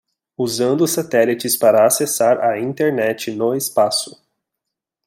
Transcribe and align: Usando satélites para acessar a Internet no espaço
Usando 0.35 0.87
satélites 0.87 1.55
para 1.55 1.85
acessar 1.85 2.41
a 2.43 2.59
Internet 2.59 3.29
no 3.29 3.53
espaço 3.53 4.19